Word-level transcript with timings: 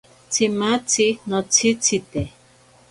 Tsimatzi 0.31 1.07
notsitsite. 1.29 2.21